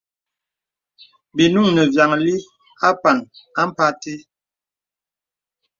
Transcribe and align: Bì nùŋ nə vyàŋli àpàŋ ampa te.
Bì 1.35 1.45
nùŋ 1.53 1.67
nə 1.75 1.83
vyàŋli 1.93 2.35
àpàŋ 2.87 3.17
ampa 3.61 3.85
te. 4.01 4.13